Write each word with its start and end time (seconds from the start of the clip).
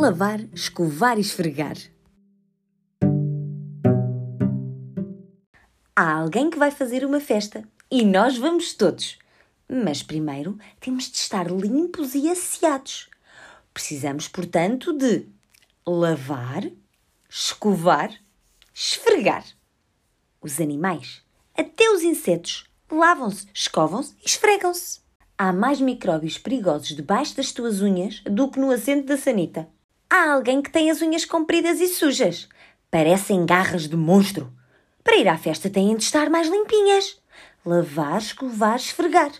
lavar, 0.00 0.40
escovar 0.54 1.18
e 1.18 1.20
esfregar. 1.20 1.76
Há 5.94 6.12
alguém 6.14 6.48
que 6.48 6.58
vai 6.58 6.70
fazer 6.70 7.04
uma 7.04 7.20
festa 7.20 7.68
e 7.90 8.02
nós 8.02 8.38
vamos 8.38 8.72
todos. 8.72 9.18
Mas 9.68 10.02
primeiro 10.02 10.58
temos 10.80 11.10
de 11.10 11.18
estar 11.18 11.50
limpos 11.50 12.14
e 12.14 12.30
asseados. 12.30 13.10
Precisamos, 13.74 14.26
portanto, 14.26 14.96
de 14.96 15.26
lavar, 15.86 16.64
escovar, 17.28 18.10
esfregar. 18.72 19.44
Os 20.40 20.62
animais, 20.62 21.22
até 21.54 21.90
os 21.90 22.02
insetos, 22.02 22.64
lavam-se, 22.90 23.46
escovam-se 23.52 24.14
e 24.22 24.26
esfregam-se. 24.26 25.00
Há 25.36 25.52
mais 25.52 25.78
micróbios 25.78 26.38
perigosos 26.38 26.96
debaixo 26.96 27.36
das 27.36 27.52
tuas 27.52 27.82
unhas 27.82 28.22
do 28.24 28.50
que 28.50 28.58
no 28.58 28.70
assento 28.70 29.06
da 29.06 29.18
sanita. 29.18 29.68
Há 30.12 30.32
alguém 30.32 30.60
que 30.60 30.72
tem 30.72 30.90
as 30.90 31.00
unhas 31.00 31.24
compridas 31.24 31.78
e 31.80 31.86
sujas. 31.86 32.48
Parecem 32.90 33.46
garras 33.46 33.86
de 33.86 33.96
monstro. 33.96 34.52
Para 35.04 35.16
ir 35.16 35.28
à 35.28 35.38
festa 35.38 35.70
têm 35.70 35.96
de 35.96 36.02
estar 36.02 36.28
mais 36.28 36.48
limpinhas. 36.48 37.16
Lavar, 37.64 38.18
escovar, 38.18 38.74
esfregar. 38.74 39.30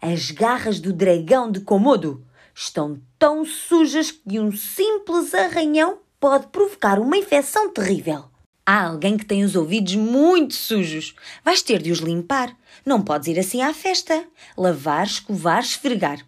As 0.00 0.30
garras 0.30 0.80
do 0.80 0.90
dragão 0.90 1.52
de 1.52 1.60
Komodo 1.60 2.24
estão 2.54 2.98
tão 3.18 3.44
sujas 3.44 4.10
que 4.10 4.40
um 4.40 4.50
simples 4.50 5.34
arranhão 5.34 5.98
pode 6.18 6.46
provocar 6.46 6.98
uma 6.98 7.18
infecção 7.18 7.70
terrível. 7.70 8.24
Há 8.64 8.86
alguém 8.86 9.18
que 9.18 9.26
tem 9.26 9.44
os 9.44 9.54
ouvidos 9.54 9.96
muito 9.96 10.54
sujos. 10.54 11.14
Vais 11.44 11.60
ter 11.60 11.82
de 11.82 11.92
os 11.92 11.98
limpar. 11.98 12.56
Não 12.86 13.02
podes 13.02 13.28
ir 13.28 13.38
assim 13.38 13.60
à 13.60 13.74
festa. 13.74 14.24
Lavar, 14.56 15.04
escovar, 15.04 15.60
esfregar. 15.60 16.24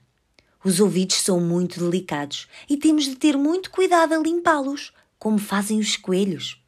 Os 0.65 0.79
ouvidos 0.79 1.16
são 1.16 1.41
muito 1.41 1.81
delicados 1.81 2.47
e 2.69 2.77
temos 2.77 3.05
de 3.05 3.17
ter 3.17 3.37
muito 3.37 3.70
cuidado 3.70 4.14
a 4.14 4.19
limpá-los, 4.19 4.92
como 5.19 5.39
fazem 5.39 5.78
os 5.78 5.97
coelhos. 5.97 6.62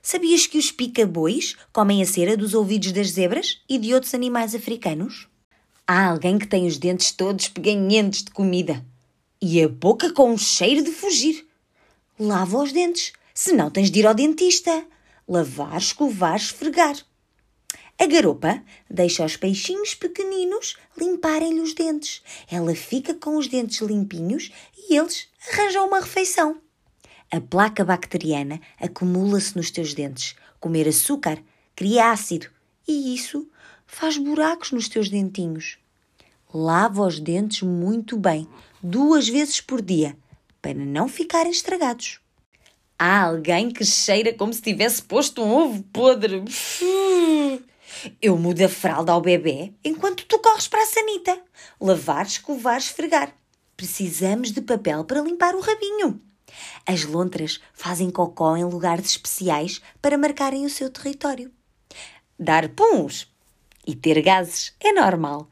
Sabias 0.00 0.46
que 0.46 0.58
os 0.58 0.70
pica-bois 0.70 1.56
comem 1.72 2.00
a 2.00 2.06
cera 2.06 2.36
dos 2.36 2.54
ouvidos 2.54 2.92
das 2.92 3.10
zebras 3.10 3.60
e 3.68 3.78
de 3.78 3.92
outros 3.92 4.14
animais 4.14 4.54
africanos? 4.54 5.26
Há 5.84 6.06
alguém 6.06 6.38
que 6.38 6.46
tem 6.46 6.66
os 6.66 6.78
dentes 6.78 7.10
todos 7.10 7.48
peganhentos 7.48 8.22
de 8.22 8.30
comida 8.30 8.84
e 9.42 9.62
a 9.62 9.68
boca 9.68 10.12
com 10.12 10.32
um 10.32 10.38
cheiro 10.38 10.82
de 10.82 10.92
fugir. 10.92 11.46
Lava 12.18 12.58
os 12.62 12.72
dentes, 12.72 13.12
senão 13.34 13.70
tens 13.70 13.90
de 13.90 13.98
ir 13.98 14.06
ao 14.06 14.14
dentista. 14.14 14.84
Lavar, 15.28 15.76
escovar, 15.76 16.36
esfregar. 16.36 16.96
A 17.98 18.06
garopa 18.06 18.62
deixa 18.90 19.24
os 19.24 19.36
peixinhos 19.36 19.94
pequeninos 19.94 20.76
limparem-lhe 20.98 21.60
os 21.60 21.74
dentes. 21.74 22.22
Ela 22.50 22.74
fica 22.74 23.14
com 23.14 23.36
os 23.36 23.48
dentes 23.48 23.80
limpinhos 23.80 24.50
e 24.76 24.96
eles 24.96 25.28
arranjam 25.50 25.86
uma 25.86 26.00
refeição. 26.00 26.60
A 27.30 27.40
placa 27.40 27.84
bacteriana 27.84 28.60
acumula-se 28.78 29.56
nos 29.56 29.70
teus 29.70 29.94
dentes. 29.94 30.36
Comer 30.60 30.86
açúcar 30.86 31.42
cria 31.74 32.10
ácido 32.10 32.48
e 32.86 33.14
isso 33.14 33.48
faz 33.86 34.18
buracos 34.18 34.72
nos 34.72 34.88
teus 34.88 35.08
dentinhos. 35.08 35.78
Lava 36.52 37.02
os 37.02 37.18
dentes 37.18 37.62
muito 37.62 38.16
bem, 38.16 38.46
duas 38.82 39.28
vezes 39.28 39.60
por 39.60 39.80
dia, 39.80 40.16
para 40.60 40.74
não 40.74 41.08
ficarem 41.08 41.50
estragados. 41.50 42.20
Há 42.98 43.24
alguém 43.24 43.70
que 43.70 43.84
cheira 43.84 44.32
como 44.32 44.52
se 44.52 44.62
tivesse 44.62 45.02
posto 45.02 45.42
um 45.42 45.52
ovo 45.52 45.82
podre. 45.92 46.42
Eu 48.20 48.36
mudo 48.36 48.62
a 48.62 48.68
fralda 48.68 49.12
ao 49.12 49.20
bebê 49.20 49.72
enquanto 49.84 50.26
tu 50.26 50.38
corres 50.38 50.68
para 50.68 50.82
a 50.82 50.86
sanita. 50.86 51.40
Lavar, 51.80 52.26
escovar, 52.26 52.78
esfregar. 52.78 53.34
Precisamos 53.76 54.52
de 54.52 54.60
papel 54.60 55.04
para 55.04 55.20
limpar 55.20 55.54
o 55.54 55.60
rabinho. 55.60 56.20
As 56.86 57.04
lontras 57.04 57.60
fazem 57.72 58.10
cocó 58.10 58.56
em 58.56 58.64
lugares 58.64 59.10
especiais 59.10 59.80
para 60.00 60.18
marcarem 60.18 60.64
o 60.64 60.70
seu 60.70 60.90
território. 60.90 61.50
Dar 62.38 62.68
puns 62.68 63.30
e 63.86 63.94
ter 63.94 64.20
gases 64.22 64.74
é 64.80 64.92
normal, 64.92 65.48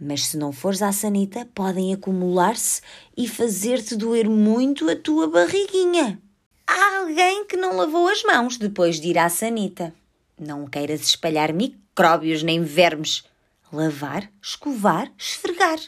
mas 0.00 0.26
se 0.28 0.36
não 0.36 0.52
fores 0.52 0.82
à 0.82 0.92
sanita, 0.92 1.48
podem 1.54 1.92
acumular-se 1.92 2.80
e 3.16 3.28
fazer-te 3.28 3.94
doer 3.94 4.28
muito 4.28 4.88
a 4.88 4.96
tua 4.96 5.28
barriguinha. 5.28 6.20
Há 6.66 6.98
alguém 6.98 7.44
que 7.44 7.56
não 7.56 7.76
lavou 7.76 8.08
as 8.08 8.22
mãos 8.22 8.56
depois 8.56 9.00
de 9.00 9.08
ir 9.08 9.18
à 9.18 9.28
sanita. 9.28 9.94
Não 10.42 10.66
queiras 10.66 11.02
espalhar 11.02 11.52
micróbios 11.52 12.42
nem 12.42 12.62
vermes. 12.62 13.24
Lavar, 13.70 14.32
escovar, 14.42 15.12
esfregar. 15.18 15.78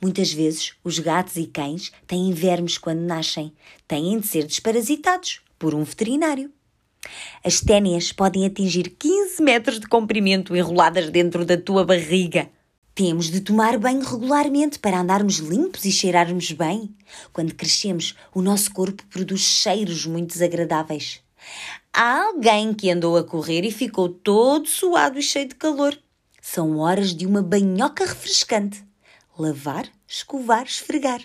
Muitas 0.00 0.32
vezes 0.32 0.74
os 0.84 1.00
gatos 1.00 1.34
e 1.34 1.48
cães 1.48 1.90
têm 2.06 2.32
vermes 2.32 2.78
quando 2.78 3.00
nascem. 3.00 3.52
Têm 3.88 4.20
de 4.20 4.26
ser 4.28 4.46
desparasitados 4.46 5.40
por 5.58 5.74
um 5.74 5.82
veterinário. 5.82 6.48
As 7.42 7.60
ténias 7.60 8.12
podem 8.12 8.46
atingir 8.46 8.88
15 8.88 9.42
metros 9.42 9.80
de 9.80 9.88
comprimento 9.88 10.54
enroladas 10.54 11.10
dentro 11.10 11.44
da 11.44 11.56
tua 11.56 11.84
barriga. 11.84 12.48
Temos 12.94 13.32
de 13.32 13.40
tomar 13.40 13.76
banho 13.78 14.04
regularmente 14.04 14.78
para 14.78 15.00
andarmos 15.00 15.38
limpos 15.38 15.84
e 15.84 15.90
cheirarmos 15.90 16.52
bem. 16.52 16.94
Quando 17.32 17.52
crescemos, 17.52 18.14
o 18.32 18.40
nosso 18.40 18.72
corpo 18.72 19.04
produz 19.08 19.40
cheiros 19.40 20.06
muito 20.06 20.34
desagradáveis. 20.34 21.20
Há 21.94 22.24
alguém 22.24 22.72
que 22.72 22.90
andou 22.90 23.18
a 23.18 23.22
correr 23.22 23.66
e 23.66 23.70
ficou 23.70 24.08
todo 24.08 24.66
suado 24.66 25.18
e 25.18 25.22
cheio 25.22 25.48
de 25.48 25.54
calor. 25.54 25.96
São 26.40 26.78
horas 26.78 27.14
de 27.14 27.26
uma 27.26 27.42
banhoca 27.42 28.06
refrescante. 28.06 28.82
Lavar, 29.38 29.86
escovar, 30.08 30.64
esfregar. 30.64 31.20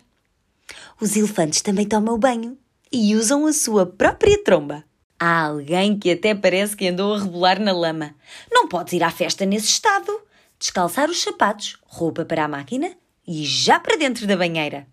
Os 1.00 1.16
elefantes 1.16 1.62
também 1.62 1.88
tomam 1.88 2.20
banho 2.20 2.58
e 2.92 3.16
usam 3.16 3.46
a 3.46 3.54
sua 3.54 3.86
própria 3.86 4.44
tromba. 4.44 4.84
Há 5.18 5.46
alguém 5.46 5.98
que 5.98 6.12
até 6.12 6.36
parece 6.36 6.76
que 6.76 6.88
andou 6.88 7.14
a 7.14 7.20
rebolar 7.20 7.62
na 7.62 7.72
lama. 7.72 8.14
Não 8.52 8.68
podes 8.68 8.92
ir 8.92 9.04
à 9.04 9.10
festa 9.10 9.46
nesse 9.46 9.68
estado. 9.68 10.22
Descalçar 10.60 11.10
os 11.10 11.22
sapatos, 11.22 11.78
roupa 11.86 12.26
para 12.26 12.44
a 12.44 12.48
máquina 12.48 12.92
e 13.26 13.46
já 13.46 13.80
para 13.80 13.98
dentro 13.98 14.28
da 14.28 14.36
banheira. 14.36 14.86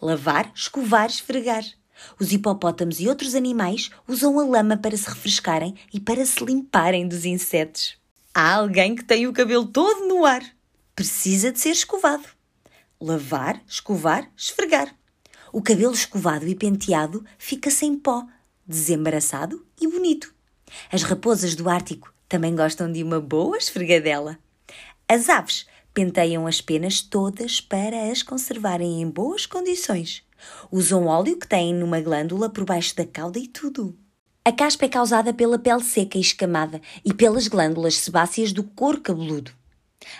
Lavar, 0.00 0.52
escovar, 0.54 1.06
esfregar. 1.06 1.64
Os 2.18 2.32
hipopótamos 2.32 3.00
e 3.00 3.08
outros 3.08 3.34
animais 3.34 3.90
usam 4.06 4.38
a 4.38 4.44
lama 4.44 4.76
para 4.76 4.96
se 4.96 5.08
refrescarem 5.08 5.74
e 5.92 6.00
para 6.00 6.24
se 6.24 6.44
limparem 6.44 7.06
dos 7.06 7.24
insetos. 7.24 7.96
Há 8.34 8.54
alguém 8.54 8.94
que 8.94 9.04
tem 9.04 9.26
o 9.26 9.32
cabelo 9.32 9.66
todo 9.66 10.06
no 10.06 10.24
ar. 10.24 10.42
Precisa 10.94 11.52
de 11.52 11.60
ser 11.60 11.70
escovado. 11.70 12.24
Lavar, 13.00 13.60
escovar, 13.66 14.30
esfregar. 14.36 14.94
O 15.52 15.60
cabelo 15.60 15.92
escovado 15.92 16.46
e 16.48 16.54
penteado 16.54 17.24
fica 17.36 17.70
sem 17.70 17.96
pó, 17.96 18.26
desembaraçado 18.66 19.66
e 19.80 19.86
bonito. 19.86 20.32
As 20.90 21.02
raposas 21.02 21.54
do 21.54 21.68
Ártico 21.68 22.12
também 22.28 22.56
gostam 22.56 22.90
de 22.90 23.02
uma 23.02 23.20
boa 23.20 23.58
esfregadela. 23.58 24.38
As 25.06 25.28
aves 25.28 25.66
penteiam 25.92 26.46
as 26.46 26.62
penas 26.62 27.02
todas 27.02 27.60
para 27.60 28.10
as 28.10 28.22
conservarem 28.22 29.02
em 29.02 29.10
boas 29.10 29.44
condições. 29.44 30.22
Usam 30.70 31.06
óleo 31.06 31.38
que 31.38 31.46
têm 31.46 31.74
numa 31.74 32.00
glândula 32.00 32.48
por 32.48 32.64
baixo 32.64 32.96
da 32.96 33.04
cauda 33.04 33.38
e 33.38 33.46
tudo. 33.46 33.96
A 34.44 34.50
caspa 34.50 34.86
é 34.86 34.88
causada 34.88 35.32
pela 35.32 35.58
pele 35.58 35.84
seca 35.84 36.18
e 36.18 36.20
escamada 36.20 36.80
e 37.04 37.14
pelas 37.14 37.46
glândulas 37.46 37.94
sebáceas 37.96 38.52
do 38.52 38.64
couro 38.64 39.00
cabeludo. 39.00 39.52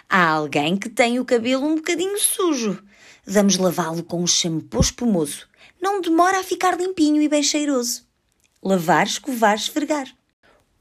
Há 0.09 0.28
alguém 0.28 0.77
que 0.77 0.88
tem 0.88 1.19
o 1.19 1.25
cabelo 1.25 1.66
um 1.66 1.75
bocadinho 1.75 2.19
sujo. 2.19 2.83
Vamos 3.27 3.56
lavá-lo 3.56 4.05
com 4.05 4.22
um 4.22 4.27
shampoo 4.27 4.81
espumoso. 4.81 5.49
Não 5.81 6.00
demora 6.00 6.39
a 6.39 6.44
ficar 6.44 6.78
limpinho 6.78 7.21
e 7.21 7.28
bem 7.28 7.43
cheiroso. 7.43 8.04
Lavar, 8.62 9.06
escovar, 9.06 9.56
esfregar. 9.56 10.06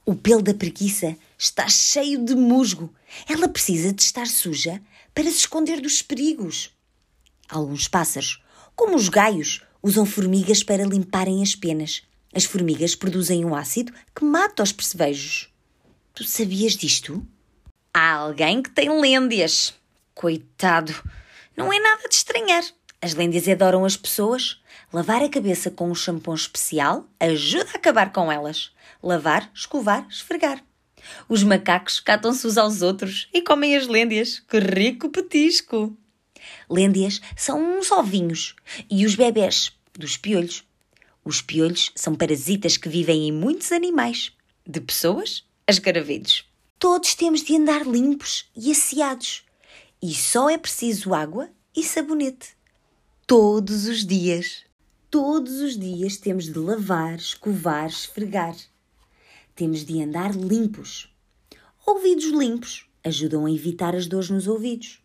O 0.05 0.13
pelo 0.13 0.41
da 0.41 0.53
preguiça 0.53 1.17
está 1.37 1.67
cheio 1.67 2.23
de 2.23 2.35
musgo. 2.35 2.93
Ela 3.27 3.47
precisa 3.47 3.91
de 3.91 4.03
estar 4.03 4.27
suja 4.27 4.81
para 5.15 5.23
se 5.23 5.37
esconder 5.37 5.81
dos 5.81 6.01
perigos. 6.01 6.71
Alguns 7.49 7.87
pássaros 7.87 8.41
como 8.81 8.95
os 8.95 9.09
gaios, 9.09 9.61
usam 9.83 10.07
formigas 10.07 10.63
para 10.63 10.83
limparem 10.83 11.43
as 11.43 11.55
penas. 11.55 12.01
As 12.33 12.45
formigas 12.45 12.95
produzem 12.95 13.45
um 13.45 13.53
ácido 13.53 13.93
que 14.15 14.25
mata 14.25 14.63
os 14.63 14.71
percevejos. 14.71 15.53
Tu 16.15 16.23
sabias 16.23 16.73
disto? 16.73 17.23
Há 17.93 18.13
alguém 18.13 18.63
que 18.63 18.71
tem 18.71 18.89
lêndias. 18.99 19.75
Coitado. 20.15 20.95
Não 21.55 21.71
é 21.71 21.79
nada 21.79 22.09
de 22.09 22.15
estranhar. 22.15 22.63
As 22.99 23.13
lêndias 23.13 23.47
adoram 23.47 23.85
as 23.85 23.95
pessoas. 23.95 24.59
Lavar 24.91 25.21
a 25.21 25.29
cabeça 25.29 25.69
com 25.69 25.91
um 25.91 25.95
shampoo 25.95 26.33
especial 26.33 27.07
ajuda 27.19 27.69
a 27.75 27.77
acabar 27.77 28.11
com 28.11 28.31
elas. 28.31 28.71
Lavar, 29.03 29.51
escovar, 29.53 30.07
esfregar. 30.09 30.59
Os 31.29 31.43
macacos 31.43 31.99
catam-se 31.99 32.47
uns 32.47 32.57
aos 32.57 32.81
outros 32.81 33.29
e 33.31 33.43
comem 33.43 33.77
as 33.77 33.85
lêndias. 33.85 34.39
Que 34.39 34.57
rico 34.57 35.07
petisco! 35.09 35.95
Lêndias 36.71 37.19
são 37.35 37.77
uns 37.77 37.91
ovinhos 37.91 38.55
e 38.89 39.05
os 39.05 39.15
bebés 39.15 39.73
dos 39.93 40.15
piolhos. 40.15 40.63
Os 41.23 41.41
piolhos 41.41 41.91
são 41.93 42.15
parasitas 42.15 42.77
que 42.77 42.87
vivem 42.87 43.27
em 43.27 43.31
muitos 43.31 43.73
animais, 43.73 44.31
de 44.65 44.79
pessoas 44.79 45.43
a 45.67 45.71
escaravelhos. 45.71 46.45
Todos 46.79 47.13
temos 47.13 47.43
de 47.43 47.57
andar 47.57 47.85
limpos 47.85 48.49
e 48.55 48.71
asseados. 48.71 49.43
E 50.01 50.15
só 50.15 50.49
é 50.49 50.57
preciso 50.57 51.13
água 51.13 51.49
e 51.75 51.83
sabonete. 51.83 52.55
Todos 53.27 53.85
os 53.85 54.05
dias. 54.05 54.63
todos 55.09 55.59
os 55.59 55.77
dias 55.77 56.15
temos 56.15 56.45
de 56.45 56.57
lavar, 56.57 57.15
escovar, 57.15 57.87
esfregar. 57.87 58.55
Temos 59.53 59.83
de 59.83 60.01
andar 60.01 60.33
limpos. 60.33 61.13
Ouvidos 61.85 62.31
limpos 62.31 62.85
ajudam 63.03 63.45
a 63.45 63.51
evitar 63.51 63.93
as 63.93 64.07
dores 64.07 64.29
nos 64.29 64.47
ouvidos. 64.47 65.00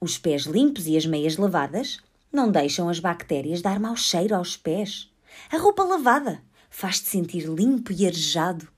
Os 0.00 0.16
pés 0.16 0.42
limpos 0.42 0.86
e 0.86 0.96
as 0.96 1.04
meias 1.04 1.36
lavadas 1.36 1.98
não 2.32 2.52
deixam 2.52 2.88
as 2.88 3.00
bactérias 3.00 3.60
dar 3.60 3.80
mau 3.80 3.96
cheiro 3.96 4.36
aos 4.36 4.56
pés. 4.56 5.10
A 5.50 5.58
roupa 5.58 5.82
lavada 5.82 6.40
faz-te 6.70 7.08
sentir 7.08 7.48
limpo 7.48 7.92
e 7.92 8.06
arejado. 8.06 8.68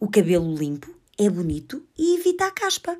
O 0.00 0.08
cabelo 0.08 0.54
limpo 0.54 0.94
é 1.18 1.28
bonito 1.28 1.86
e 1.98 2.16
evita 2.16 2.46
a 2.46 2.50
caspa. 2.50 2.98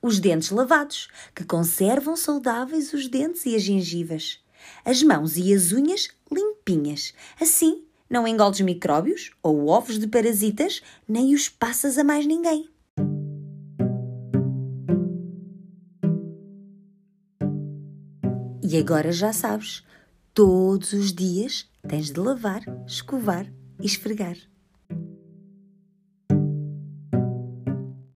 Os 0.00 0.18
dentes 0.18 0.50
lavados, 0.50 1.08
que 1.34 1.44
conservam 1.44 2.16
saudáveis 2.16 2.94
os 2.94 3.06
dentes 3.08 3.44
e 3.44 3.54
as 3.54 3.62
gengivas. 3.62 4.40
As 4.84 5.02
mãos 5.02 5.36
e 5.36 5.52
as 5.52 5.70
unhas 5.70 6.08
limpinhas. 6.30 7.12
Assim, 7.38 7.84
não 8.08 8.26
engoldes 8.26 8.62
micróbios 8.62 9.32
ou 9.42 9.68
ovos 9.68 9.98
de 9.98 10.06
parasitas, 10.06 10.82
nem 11.06 11.34
os 11.34 11.48
passas 11.48 11.98
a 11.98 12.04
mais 12.04 12.26
ninguém. 12.26 12.71
E 18.62 18.78
agora 18.78 19.10
já 19.10 19.32
sabes, 19.32 19.82
todos 20.32 20.92
os 20.92 21.12
dias 21.12 21.68
tens 21.88 22.12
de 22.12 22.20
lavar, 22.20 22.62
escovar 22.86 23.52
e 23.80 23.86
esfregar. 23.86 24.36